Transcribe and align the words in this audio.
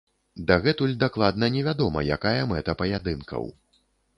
Дагэтуль 0.51 0.95
дакладна 1.03 1.49
невядома, 1.57 1.99
якая 2.17 2.41
мэта 2.55 2.79
паядынкаў. 2.83 3.43